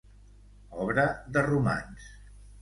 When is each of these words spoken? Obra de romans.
Obra 0.85 1.05
de 1.37 1.45
romans. 1.49 2.09